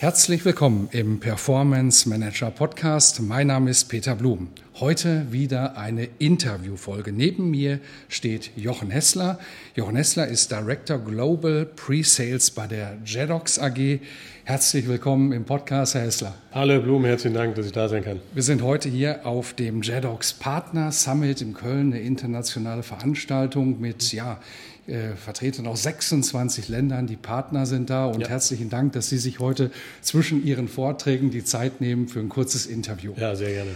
[0.00, 3.20] Herzlich willkommen im Performance Manager Podcast.
[3.20, 4.48] Mein Name ist Peter Blum.
[4.76, 7.12] Heute wieder eine Interviewfolge.
[7.12, 9.38] Neben mir steht Jochen Hessler.
[9.74, 14.00] Jochen Hessler ist Director Global Pre-Sales bei der JEDOX AG.
[14.44, 16.34] Herzlich willkommen im Podcast, Herr Hessler.
[16.52, 18.20] Hallo Blum, herzlichen Dank, dass ich da sein kann.
[18.32, 24.14] Wir sind heute hier auf dem JEDOX Partner Summit in Köln, eine internationale Veranstaltung mit
[24.14, 24.40] ja,
[24.90, 28.06] äh, Vertretern aus 26 Ländern, die Partner sind da.
[28.06, 28.28] Und ja.
[28.28, 29.70] herzlichen Dank, dass Sie sich heute
[30.02, 33.14] zwischen Ihren Vorträgen die Zeit nehmen für ein kurzes Interview.
[33.16, 33.70] Ja, sehr gerne.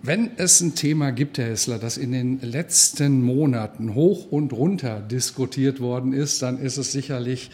[0.00, 5.00] Wenn es ein Thema gibt, Herr Hessler, das in den letzten Monaten hoch und runter
[5.00, 7.50] diskutiert worden ist, dann ist es sicherlich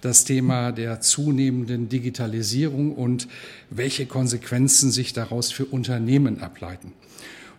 [0.00, 3.26] das Thema der zunehmenden Digitalisierung und
[3.70, 6.92] welche Konsequenzen sich daraus für Unternehmen ableiten.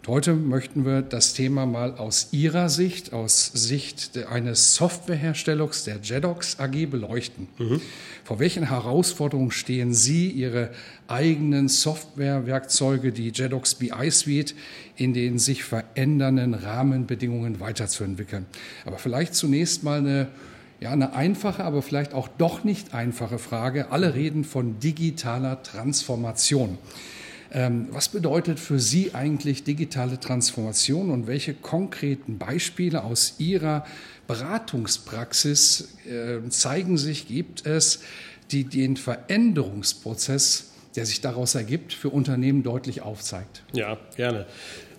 [0.09, 6.59] Heute möchten wir das Thema mal aus Ihrer Sicht, aus Sicht eines Softwareherstellers der JEDOX
[6.59, 7.47] AG beleuchten.
[7.59, 7.79] Mhm.
[8.23, 10.71] Vor welchen Herausforderungen stehen Sie, Ihre
[11.07, 14.55] eigenen Softwarewerkzeuge, die JEDOX BI Suite,
[14.95, 18.47] in den sich verändernden Rahmenbedingungen weiterzuentwickeln?
[18.85, 20.27] Aber vielleicht zunächst mal eine
[20.79, 23.91] ja, eine einfache, aber vielleicht auch doch nicht einfache Frage.
[23.91, 26.77] Alle reden von digitaler Transformation.
[27.51, 33.85] Ähm, was bedeutet für Sie eigentlich digitale Transformation und welche konkreten Beispiele aus Ihrer
[34.27, 38.01] Beratungspraxis äh, zeigen sich, gibt es,
[38.51, 43.63] die den Veränderungsprozess, der sich daraus ergibt, für Unternehmen deutlich aufzeigt?
[43.73, 44.45] Ja, gerne.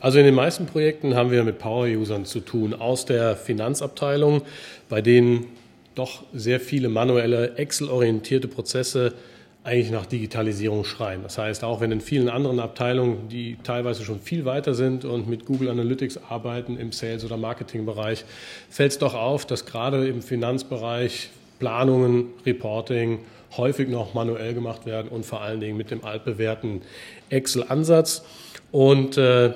[0.00, 4.42] Also in den meisten Projekten haben wir mit Power-Usern zu tun aus der Finanzabteilung,
[4.88, 5.46] bei denen
[5.94, 9.14] doch sehr viele manuelle, Excel-orientierte Prozesse
[9.62, 11.22] eigentlich nach Digitalisierung schreien.
[11.22, 15.28] Das heißt, auch wenn in vielen anderen Abteilungen, die teilweise schon viel weiter sind und
[15.28, 18.24] mit Google Analytics arbeiten im Sales- oder Marketingbereich,
[18.70, 21.28] fällt es doch auf, dass gerade im Finanzbereich
[21.58, 23.18] Planungen, Reporting
[23.56, 26.80] häufig noch manuell gemacht werden und vor allen Dingen mit dem altbewährten
[27.28, 28.24] Excel-Ansatz.
[28.72, 29.52] Und äh,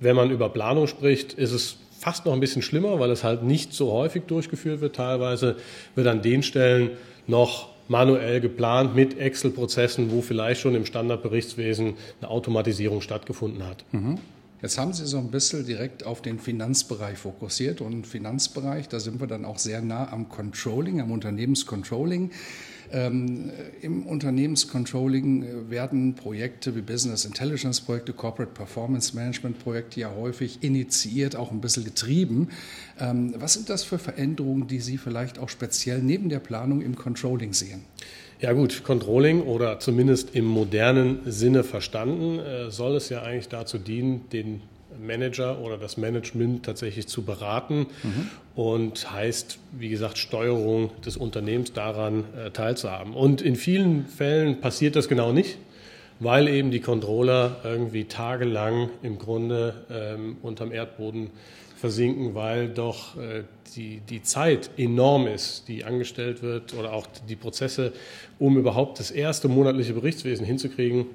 [0.00, 3.42] wenn man über Planung spricht, ist es fast noch ein bisschen schlimmer, weil es halt
[3.42, 4.96] nicht so häufig durchgeführt wird.
[4.96, 5.56] Teilweise
[5.94, 6.92] wird an den Stellen
[7.26, 13.84] noch manuell geplant mit Excel-Prozessen, wo vielleicht schon im Standardberichtswesen eine Automatisierung stattgefunden hat.
[13.92, 14.18] Mhm.
[14.62, 19.20] Jetzt haben Sie so ein bisschen direkt auf den Finanzbereich fokussiert und Finanzbereich, da sind
[19.20, 22.30] wir dann auch sehr nah am Controlling, am Unternehmenscontrolling.
[22.92, 23.50] Ähm,
[23.82, 30.62] Im Unternehmenscontrolling äh, werden Projekte wie Business Intelligence Projekte, Corporate Performance Management Projekte ja häufig
[30.62, 32.48] initiiert, auch ein bisschen getrieben.
[33.00, 36.96] Ähm, was sind das für Veränderungen, die Sie vielleicht auch speziell neben der Planung im
[36.96, 37.84] Controlling sehen?
[38.40, 43.78] Ja gut, Controlling oder zumindest im modernen Sinne verstanden, äh, soll es ja eigentlich dazu
[43.78, 44.60] dienen, den
[45.00, 48.30] Manager oder das Management tatsächlich zu beraten mhm.
[48.54, 53.14] und heißt, wie gesagt, Steuerung des Unternehmens daran äh, teilzuhaben.
[53.14, 55.58] Und in vielen Fällen passiert das genau nicht,
[56.20, 61.30] weil eben die Controller irgendwie tagelang im Grunde ähm, unterm Erdboden
[61.76, 63.42] versinken, weil doch äh,
[63.76, 67.92] die, die Zeit enorm ist, die angestellt wird oder auch die Prozesse,
[68.38, 71.06] um überhaupt das erste monatliche Berichtswesen hinzukriegen,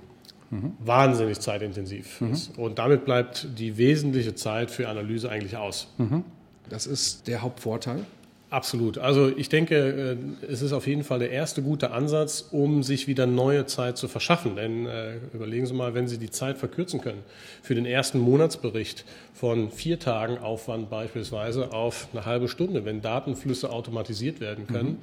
[0.49, 0.73] mhm.
[0.79, 2.31] wahnsinnig zeitintensiv mhm.
[2.31, 2.57] ist.
[2.57, 5.93] Und damit bleibt die wesentliche Zeit für Analyse eigentlich aus.
[5.97, 6.23] Mhm.
[6.69, 8.05] Das ist der Hauptvorteil.
[8.51, 8.97] Absolut.
[8.97, 13.07] Also ich denke, äh, es ist auf jeden Fall der erste gute Ansatz, um sich
[13.07, 14.55] wieder neue Zeit zu verschaffen.
[14.55, 17.21] Denn äh, überlegen Sie mal, wenn Sie die Zeit verkürzen können
[17.61, 19.05] für den ersten Monatsbericht
[19.35, 24.97] von vier Tagen Aufwand beispielsweise auf eine halbe Stunde, wenn Datenflüsse automatisiert werden können, mhm.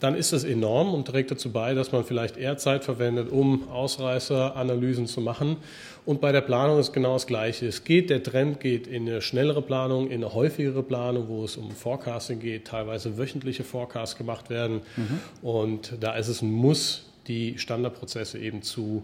[0.00, 3.68] Dann ist das enorm und trägt dazu bei, dass man vielleicht eher Zeit verwendet, um
[3.68, 5.58] Ausreißeranalysen zu machen
[6.06, 7.66] und bei der Planung ist genau das Gleiche.
[7.66, 11.56] Es geht, der Trend geht in eine schnellere Planung, in eine häufigere Planung, wo es
[11.56, 14.80] um Forecasting geht, teilweise wöchentliche Forecasts gemacht werden.
[14.96, 15.20] Mhm.
[15.42, 19.02] Und da ist es ein Muss, die Standardprozesse eben zu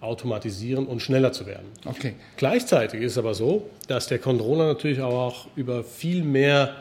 [0.00, 1.66] automatisieren und schneller zu werden.
[1.84, 2.14] Okay.
[2.36, 6.76] Gleichzeitig ist es aber so, dass der Controller natürlich auch über viel mehr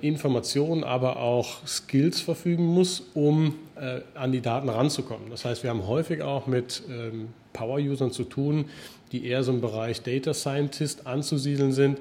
[0.00, 5.28] Informationen, aber auch Skills verfügen muss, um äh, an die Daten ranzukommen.
[5.28, 8.66] Das heißt, wir haben häufig auch mit ähm, Power-Usern zu tun,
[9.12, 11.98] die eher so im Bereich Data Scientist anzusiedeln sind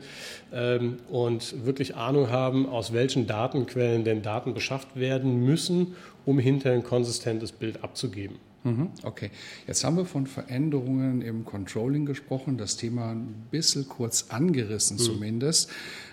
[0.54, 5.96] ähm, und wirklich Ahnung haben, aus welchen Datenquellen denn Daten beschafft werden müssen,
[6.26, 8.38] um hinterher ein konsistentes Bild abzugeben.
[8.64, 9.32] Mhm, okay,
[9.68, 15.02] jetzt haben wir von Veränderungen im Controlling gesprochen, das Thema ein bisschen kurz angerissen mhm.
[15.02, 15.72] zumindest,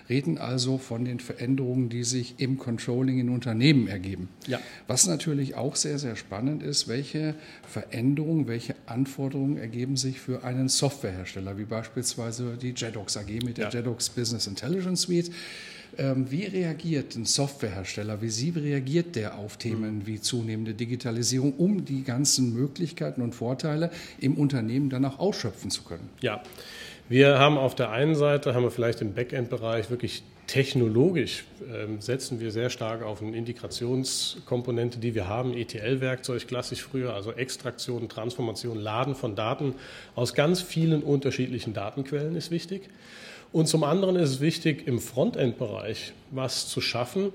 [0.09, 4.29] reden also von den Veränderungen, die sich im Controlling in Unternehmen ergeben.
[4.47, 4.59] Ja.
[4.87, 7.35] Was natürlich auch sehr, sehr spannend ist, welche
[7.67, 13.65] Veränderungen, welche Anforderungen ergeben sich für einen Softwarehersteller, wie beispielsweise die JEDOX AG mit der
[13.65, 13.71] ja.
[13.71, 15.31] JEDOX Business Intelligence Suite.
[15.97, 21.85] Ähm, wie reagiert ein Softwarehersteller, wie Sie reagiert der auf Themen wie zunehmende Digitalisierung, um
[21.85, 23.89] die ganzen Möglichkeiten und Vorteile
[24.19, 26.09] im Unternehmen dann auch ausschöpfen zu können?
[26.21, 26.43] Ja,
[27.09, 32.39] wir haben auf der einen Seite, haben wir vielleicht im Backend-Bereich wirklich technologisch ähm, setzen
[32.39, 38.79] wir sehr stark auf eine Integrationskomponente, die wir haben, ETL-Werkzeug klassisch früher, also Extraktion, Transformation,
[38.79, 39.75] Laden von Daten
[40.15, 42.89] aus ganz vielen unterschiedlichen Datenquellen ist wichtig.
[43.51, 47.31] Und zum anderen ist es wichtig, im Frontend-Bereich was zu schaffen,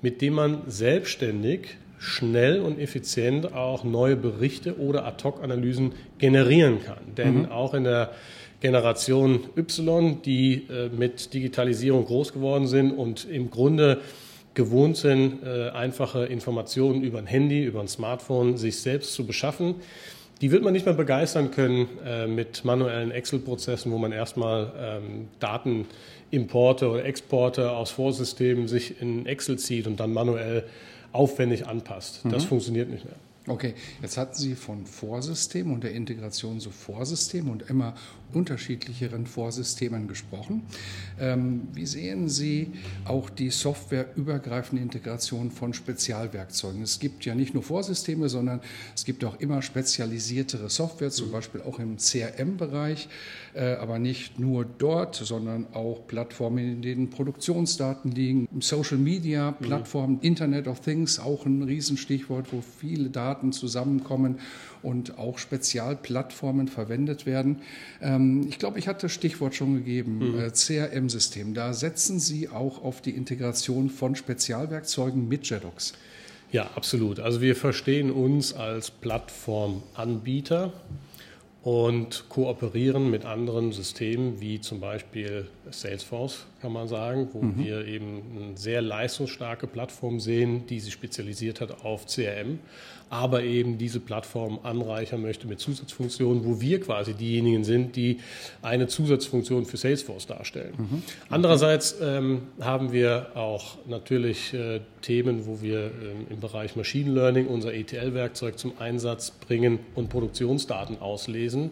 [0.00, 6.98] mit dem man selbstständig, schnell und effizient auch neue Berichte oder Ad-Hoc-Analysen generieren kann.
[7.16, 7.52] Denn mhm.
[7.52, 8.10] auch in der
[8.60, 14.00] Generation Y, die äh, mit Digitalisierung groß geworden sind und im Grunde
[14.54, 19.76] gewohnt sind, äh, einfache Informationen über ein Handy, über ein Smartphone sich selbst zu beschaffen,
[20.42, 25.28] die wird man nicht mehr begeistern können äh, mit manuellen Excel-Prozessen, wo man erstmal ähm,
[25.38, 30.64] Datenimporte oder Exporte aus Vorsystemen sich in Excel zieht und dann manuell
[31.12, 32.22] aufwendig anpasst.
[32.24, 32.48] Das mhm.
[32.48, 33.14] funktioniert nicht mehr.
[33.48, 37.94] Okay, jetzt hatten Sie von Vorsystemen und der Integration zu Vorsystemen und immer
[38.32, 40.62] unterschiedlicheren Vorsystemen gesprochen.
[41.20, 42.72] Ähm, wie sehen Sie
[43.04, 46.82] auch die softwareübergreifende Integration von Spezialwerkzeugen?
[46.82, 48.60] Es gibt ja nicht nur Vorsysteme, sondern
[48.94, 51.32] es gibt auch immer spezialisiertere Software, zum mhm.
[51.32, 53.08] Beispiel auch im CRM-Bereich,
[53.54, 59.64] äh, aber nicht nur dort, sondern auch Plattformen, in denen Produktionsdaten liegen, Social Media, mhm.
[59.64, 60.18] Plattformen.
[60.20, 64.40] Internet of Things, auch ein Riesenstichwort, wo viele Daten zusammenkommen
[64.82, 67.62] und auch Spezialplattformen verwendet werden.
[68.00, 70.38] Ähm, ich glaube, ich hatte das Stichwort schon gegeben, mhm.
[70.38, 71.54] Äh, CRM-System.
[71.54, 75.94] Da setzen Sie auch auf die Integration von Spezialwerkzeugen mit JEDOX.
[76.52, 77.18] Ja, absolut.
[77.18, 80.72] Also wir verstehen uns als Plattformanbieter
[81.62, 87.58] und kooperieren mit anderen Systemen wie zum Beispiel Salesforce, kann man sagen, wo mhm.
[87.58, 92.58] wir eben eine sehr leistungsstarke Plattform sehen, die sich spezialisiert hat auf CRM,
[93.12, 98.20] aber eben diese Plattform anreichern möchte mit Zusatzfunktionen, wo wir quasi diejenigen sind, die
[98.62, 100.72] eine Zusatzfunktion für Salesforce darstellen.
[100.78, 101.02] Mhm.
[101.28, 107.48] Andererseits ähm, haben wir auch natürlich äh, Themen, wo wir ähm, im Bereich Machine Learning
[107.48, 111.70] unser ETL-Werkzeug zum Einsatz bringen und Produktionsdaten auslesen,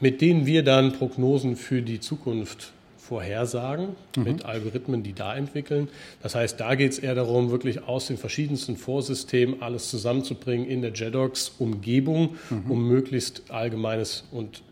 [0.00, 2.72] mit denen wir dann Prognosen für die Zukunft
[3.06, 4.24] vorhersagen mhm.
[4.24, 5.88] mit Algorithmen, die da entwickeln.
[6.22, 10.80] Das heißt, da geht es eher darum, wirklich aus den verschiedensten Vorsystemen alles zusammenzubringen in
[10.80, 12.70] der JEDOX-Umgebung, mhm.
[12.70, 14.62] um möglichst allgemeines und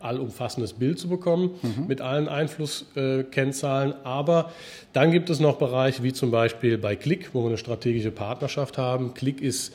[0.00, 1.86] allumfassendes Bild zu bekommen mhm.
[1.88, 3.94] mit allen Einflusskennzahlen.
[4.04, 4.52] Aber
[4.92, 8.78] dann gibt es noch Bereiche wie zum Beispiel bei Click, wo wir eine strategische Partnerschaft
[8.78, 9.12] haben.
[9.12, 9.74] Click ist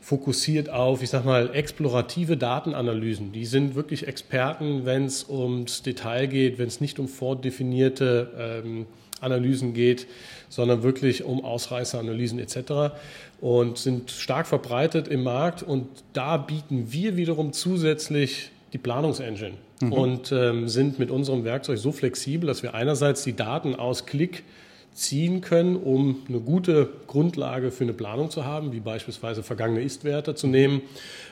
[0.00, 3.32] fokussiert auf, ich sag mal, explorative Datenanalysen.
[3.32, 8.86] Die sind wirklich Experten, wenn es ums Detail geht, wenn es nicht um vordefinierte ähm,
[9.20, 10.06] Analysen geht,
[10.48, 12.94] sondern wirklich um Ausreißeranalysen etc.
[13.40, 15.62] und sind stark verbreitet im Markt.
[15.62, 19.92] Und da bieten wir wiederum zusätzlich die Planungsengine mhm.
[19.92, 24.44] und ähm, sind mit unserem Werkzeug so flexibel, dass wir einerseits die Daten aus Klick
[24.94, 30.34] ziehen können, um eine gute Grundlage für eine Planung zu haben, wie beispielsweise vergangene Ist-Werte
[30.34, 30.82] zu nehmen,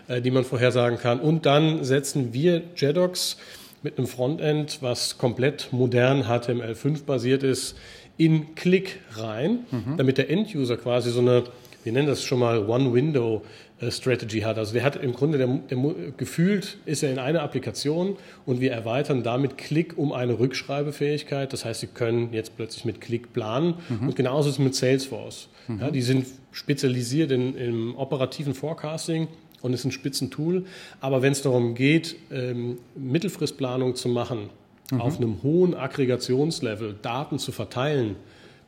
[0.09, 1.21] äh, die man vorhersagen kann.
[1.21, 3.37] Und dann setzen wir JEDOX
[3.83, 7.77] mit einem Frontend, was komplett modern HTML5 basiert ist,
[8.17, 9.97] in Click rein, mhm.
[9.97, 11.45] damit der End-User quasi so eine,
[11.85, 13.43] wir nennen das schon mal One-Window
[13.91, 14.59] Strategy hat.
[14.59, 15.79] Also der hat im Grunde, der, der,
[16.17, 21.53] gefühlt ist er in einer Applikation und wir erweitern damit Klick um eine Rückschreibefähigkeit.
[21.53, 24.09] Das heißt, Sie können jetzt plötzlich mit Klick planen mhm.
[24.09, 25.49] und genauso ist es mit Salesforce.
[25.69, 25.81] Mhm.
[25.81, 29.29] Ja, die sind spezialisiert in, im operativen Forecasting
[29.63, 30.65] und ist ein Spitzentool.
[31.01, 34.51] Aber wenn es darum geht, ähm, Mittelfristplanung zu machen,
[34.91, 35.01] mhm.
[35.01, 38.17] auf einem hohen Aggregationslevel Daten zu verteilen,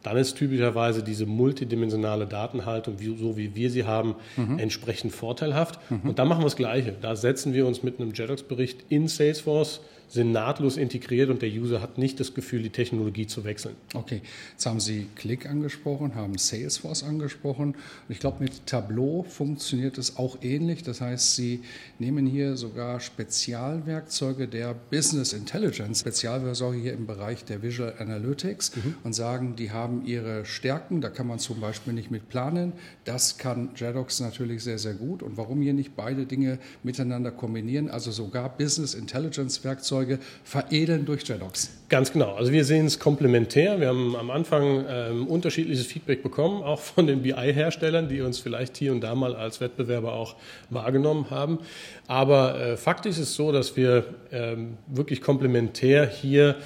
[0.03, 4.59] dann ist typischerweise diese multidimensionale Datenhaltung, wie, so wie wir sie haben, mhm.
[4.59, 5.79] entsprechend vorteilhaft.
[5.91, 6.11] Mhm.
[6.11, 6.95] Und da machen wir das Gleiche.
[7.01, 9.81] Da setzen wir uns mit einem JEDOX-Bericht in Salesforce
[10.11, 13.77] sind nahtlos integriert und der User hat nicht das Gefühl, die Technologie zu wechseln.
[13.95, 17.75] Okay, jetzt haben Sie Click angesprochen, haben Salesforce angesprochen.
[17.75, 17.77] Und
[18.09, 20.83] ich glaube, mit Tableau funktioniert es auch ähnlich.
[20.83, 21.63] Das heißt, Sie
[22.01, 28.97] nehmen hier sogar Spezialwerkzeuge der Business Intelligence, Spezialwerkzeuge hier im Bereich der Visual Analytics mhm.
[29.05, 31.01] und sagen, die haben ihre Stärken.
[31.01, 32.73] Da kann man zum Beispiel nicht mit planen.
[33.05, 35.23] Das kann JEDOX natürlich sehr, sehr gut.
[35.23, 37.89] Und warum hier nicht beide Dinge miteinander kombinieren?
[37.89, 41.71] Also sogar Business Intelligence Werkzeuge Werkzeuge veredeln durch JEDOX.
[41.89, 42.35] Ganz genau.
[42.35, 43.81] Also wir sehen es komplementär.
[43.81, 48.77] Wir haben am Anfang ähm, unterschiedliches Feedback bekommen, auch von den BI-Herstellern, die uns vielleicht
[48.77, 50.37] hier und da mal als Wettbewerber auch
[50.71, 51.59] wahrgenommen haben.
[52.07, 56.57] Aber äh, faktisch ist es so, dass wir ähm, wirklich komplementär hier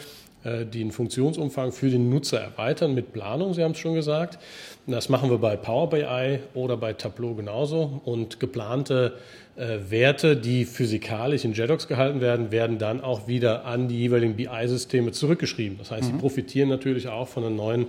[0.44, 4.38] den Funktionsumfang für den Nutzer erweitern mit Planung, Sie haben es schon gesagt.
[4.86, 8.02] Das machen wir bei Power BI oder bei Tableau genauso.
[8.04, 9.14] Und geplante
[9.56, 14.36] äh, Werte, die physikalisch in JEDOX gehalten werden, werden dann auch wieder an die jeweiligen
[14.36, 15.78] BI-Systeme zurückgeschrieben.
[15.78, 16.16] Das heißt, mhm.
[16.16, 17.86] sie profitieren natürlich auch von einer neuen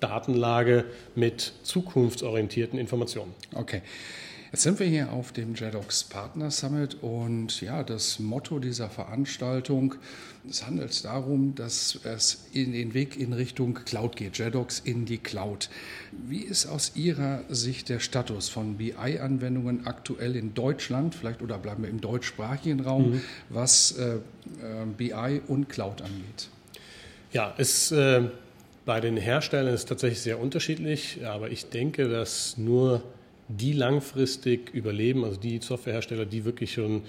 [0.00, 0.84] Datenlage
[1.14, 3.32] mit zukunftsorientierten Informationen.
[3.54, 3.82] Okay.
[4.56, 9.96] Jetzt sind wir hier auf dem JEDOX Partner Summit und ja, das Motto dieser Veranstaltung,
[10.48, 15.18] es handelt darum, dass es in den Weg in Richtung Cloud geht, JEDOX in die
[15.18, 15.68] Cloud.
[16.26, 21.82] Wie ist aus Ihrer Sicht der Status von BI-Anwendungen aktuell in Deutschland, vielleicht oder bleiben
[21.82, 23.22] wir im deutschsprachigen Raum, mhm.
[23.50, 24.20] was äh, äh
[24.96, 26.48] BI und Cloud angeht?
[27.30, 28.22] Ja, es äh,
[28.86, 33.02] bei den Herstellern ist tatsächlich sehr unterschiedlich, aber ich denke, dass nur
[33.48, 37.02] die langfristig überleben, also die Softwarehersteller, die wirklich schon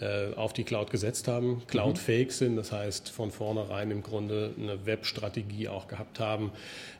[0.00, 2.32] äh, auf die Cloud gesetzt haben, Cloud-fähig mhm.
[2.32, 6.52] sind, das heißt von vornherein im Grunde eine Web-Strategie auch gehabt haben.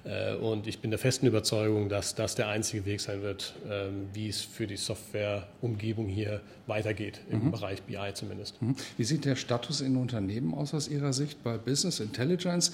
[0.04, 3.86] Äh, und ich bin der festen Überzeugung, dass das der einzige Weg sein wird, äh,
[4.12, 7.50] wie es für die Softwareumgebung hier weitergeht, im mhm.
[7.52, 8.60] Bereich BI zumindest.
[8.60, 8.74] Mhm.
[8.96, 12.72] Wie sieht der Status in Unternehmen aus aus Ihrer Sicht bei Business Intelligence?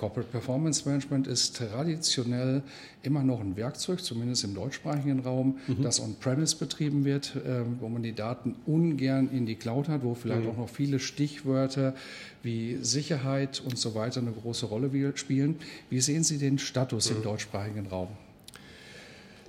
[0.00, 2.62] Corporate Performance Management ist traditionell
[3.02, 5.82] immer noch ein Werkzeug, zumindest im deutschsprachigen Raum, mhm.
[5.82, 10.14] das on-premise betrieben wird, äh, wo man die Daten ungern in die Cloud hat, wo
[10.14, 10.52] vielleicht mhm.
[10.52, 11.94] auch noch viele Stichwörter
[12.42, 15.56] wie Sicherheit und so weiter eine große Rolle spielen.
[15.90, 17.16] Wie sehen Sie den Status mhm.
[17.16, 18.08] im deutschsprachigen Raum?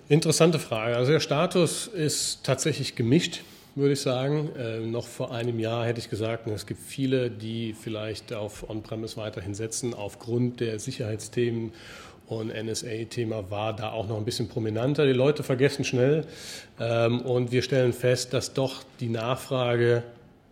[0.09, 0.97] Interessante Frage.
[0.97, 3.41] Also der Status ist tatsächlich gemischt
[3.75, 4.49] würde ich sagen.
[4.57, 9.17] Äh, noch vor einem Jahr hätte ich gesagt, es gibt viele, die vielleicht auf On-Premise
[9.17, 11.71] weiterhin setzen, aufgrund der Sicherheitsthemen.
[12.27, 15.05] Und NSA-Thema war da auch noch ein bisschen prominenter.
[15.05, 16.25] Die Leute vergessen schnell.
[16.79, 20.03] Ähm, und wir stellen fest, dass doch die Nachfrage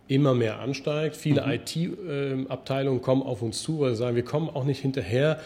[0.06, 1.16] immer mehr ansteigt.
[1.16, 1.52] Viele mhm.
[1.52, 5.40] IT-Abteilungen kommen auf uns zu, weil sie sagen, wir kommen auch nicht hinterher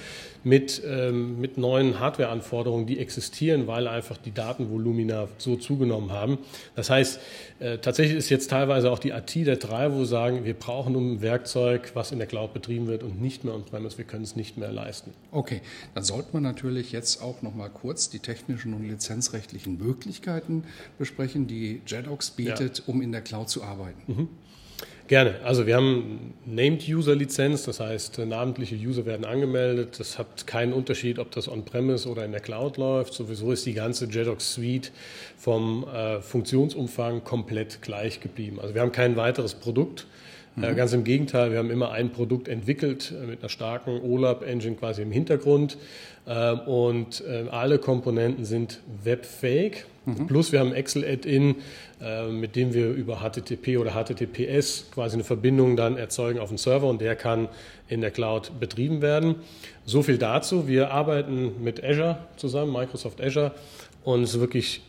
[0.45, 6.39] mit, ähm, mit neuen Hardware-Anforderungen, die existieren, weil einfach die Datenvolumina so zugenommen haben.
[6.77, 7.19] Das heißt,
[7.61, 11.23] äh, tatsächlich ist jetzt teilweise auch die IT der drei, wo sagen, wir brauchen ein
[11.23, 14.59] Werkzeug, was in der Cloud betrieben wird und nicht mehr on-premise, wir können es nicht
[14.59, 15.13] mehr leisten.
[15.33, 15.63] Okay,
[15.95, 20.65] dann sollte man natürlich jetzt auch noch mal kurz die technischen und lizenzrechtlichen Möglichkeiten
[20.99, 22.85] besprechen, die JEDOX bietet, ja.
[22.87, 24.03] um in der Cloud zu arbeiten.
[24.07, 24.29] Mhm.
[25.07, 25.35] Gerne.
[25.45, 30.01] Also wir haben Named-User-Lizenz, das heißt, namentliche User werden angemeldet.
[30.01, 33.13] Das hat keinen Unterschied, ob das on-premise oder in der Cloud läuft.
[33.13, 34.93] Sowieso ist die ganze JEDOX Suite
[35.37, 38.59] vom äh, Funktionsumfang komplett gleich geblieben.
[38.61, 40.07] Also wir haben kein weiteres Produkt.
[40.57, 40.77] Äh, mhm.
[40.77, 45.03] ganz im Gegenteil, wir haben immer ein Produkt entwickelt äh, mit einer starken OLAP-Engine quasi
[45.03, 45.77] im Hintergrund.
[46.27, 49.85] Äh, und alle Komponenten sind webfähig.
[50.07, 50.27] Mhm.
[50.27, 51.57] Plus wir haben Excel-Add-in,
[52.31, 56.89] mit dem wir über HTTP oder HTTPS quasi eine Verbindung dann erzeugen auf den Server
[56.89, 57.49] und der kann
[57.89, 59.37] in der Cloud betrieben werden.
[59.87, 60.69] So viel dazu.
[60.69, 63.53] Wir arbeiten mit Azure zusammen, Microsoft Azure
[64.03, 64.83] und es ist wirklich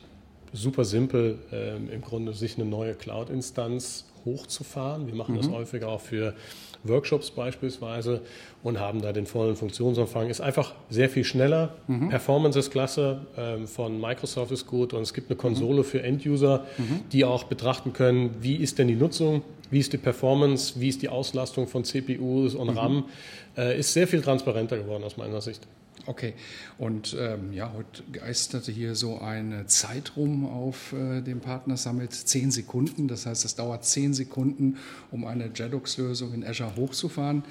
[0.52, 5.08] super simpel, äh, im Grunde sich eine neue Cloud-Instanz hochzufahren.
[5.08, 5.40] Wir machen mhm.
[5.40, 6.34] das häufiger auch für
[6.84, 8.22] Workshops beispielsweise
[8.64, 10.30] und haben da den vollen Funktionsumfang.
[10.30, 11.76] Ist einfach sehr viel schneller.
[11.88, 12.10] Mhm.
[12.10, 15.84] Performance ist klasse, ähm, von Microsoft ist gut und es gibt eine Konsole mhm.
[15.84, 17.02] für End-User, mhm.
[17.12, 21.02] die auch betrachten können, wie ist denn die Nutzung, wie ist die Performance, wie ist
[21.02, 22.78] die Auslastung von CPUs und mhm.
[22.78, 23.06] RAM.
[23.58, 25.68] Äh, ist sehr viel transparenter geworden aus meiner Sicht.
[26.08, 26.34] Okay,
[26.78, 32.14] und ähm, ja, heute geisterte hier so eine Zeit rum auf äh, dem Partner Summit,
[32.14, 33.08] zehn Sekunden.
[33.08, 34.78] Das heißt, es dauert zehn Sekunden,
[35.12, 37.44] um eine JEDOX-Lösung in Azure hochzufahren.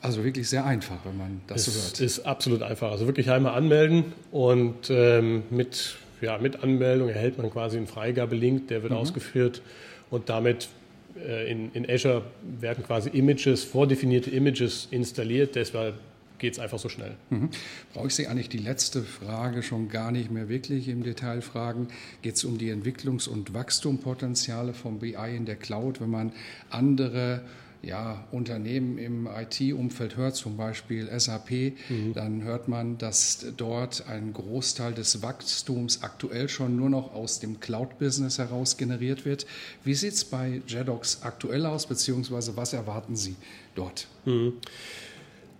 [0.00, 1.92] Also wirklich sehr einfach, wenn man das es so hört.
[1.94, 2.90] Es ist absolut einfach.
[2.90, 8.68] Also wirklich einmal anmelden und ähm, mit, ja, mit Anmeldung erhält man quasi einen Freigabelink,
[8.68, 8.98] der wird mhm.
[8.98, 9.62] ausgeführt
[10.10, 10.68] und damit
[11.16, 15.54] äh, in, in Azure werden quasi Images, vordefinierte Images installiert.
[15.54, 15.94] Deshalb
[16.38, 17.16] geht es einfach so schnell.
[17.30, 17.50] Mhm.
[17.92, 21.88] Brauche ich Sie eigentlich die letzte Frage schon gar nicht mehr wirklich im Detail fragen?
[22.22, 26.32] Geht es um die Entwicklungs- und Wachstumspotenziale vom BI in der Cloud, wenn man
[26.70, 27.42] andere
[27.82, 31.50] ja, Unternehmen im IT-Umfeld hört, zum Beispiel SAP,
[31.88, 32.14] mhm.
[32.14, 37.60] dann hört man, dass dort ein Großteil des Wachstums aktuell schon nur noch aus dem
[37.60, 39.46] Cloud-Business heraus generiert wird.
[39.84, 43.36] Wie sieht es bei JEDOX aktuell aus, beziehungsweise was erwarten Sie
[43.74, 44.08] dort?
[44.24, 44.54] Mhm.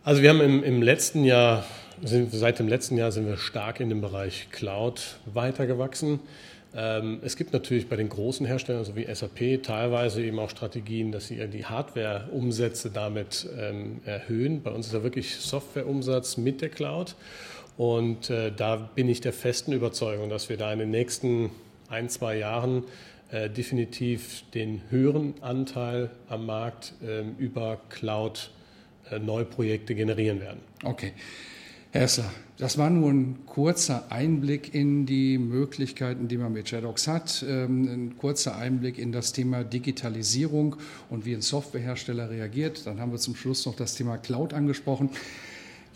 [0.06, 1.64] Also wir haben im, im letzten Jahr,
[2.00, 6.20] sind, seit dem letzten Jahr sind wir stark in dem Bereich Cloud weitergewachsen.
[6.76, 11.10] Ähm, es gibt natürlich bei den großen Herstellern, so wie SAP, teilweise eben auch Strategien,
[11.10, 14.62] dass sie die Hardware-Umsätze damit ähm, erhöhen.
[14.62, 17.16] Bei uns ist ja wirklich Software-Umsatz mit der Cloud.
[17.76, 21.50] Und äh, da bin ich der festen Überzeugung, dass wir da in den nächsten
[21.88, 22.84] ein, zwei Jahren
[23.32, 27.80] äh, definitiv den höheren Anteil am Markt ähm, über
[29.10, 30.60] Äh, generieren werden.
[30.82, 31.12] Okay.
[31.92, 37.08] Herr Essler, das war nur ein kurzer Einblick in die Möglichkeiten, die man mit JEDOX
[37.08, 40.76] hat, ähm, ein kurzer Einblick in das Thema Digitalisierung
[41.08, 42.86] und wie ein Softwarehersteller reagiert.
[42.86, 45.10] Dann haben wir zum Schluss noch das Thema Cloud angesprochen.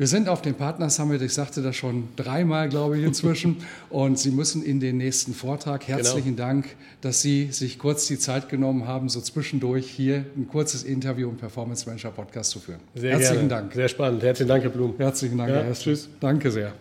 [0.00, 3.58] Wir sind auf dem Partner Summit, ich sagte das schon dreimal, glaube ich, inzwischen.
[3.90, 5.84] und Sie müssen in den nächsten Vortrag.
[5.84, 5.98] Genau.
[5.98, 6.48] Herzlichen genau.
[6.48, 6.68] Dank,
[7.02, 11.36] dass Sie sich kurz die Zeit genommen haben, so zwischendurch hier ein kurzes Interview im
[11.36, 12.80] Performance Manager Podcast zu führen.
[12.94, 13.64] Sehr Herzlichen gerne.
[13.64, 13.74] Dank.
[13.74, 14.22] Sehr spannend.
[14.22, 14.94] Herzlichen Dank, Herr Blum.
[14.96, 16.08] Herzlichen Dank, ja, Herr Tschüss.
[16.18, 16.72] Danke sehr.